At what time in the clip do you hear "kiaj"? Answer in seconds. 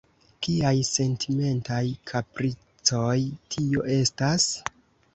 0.45-0.71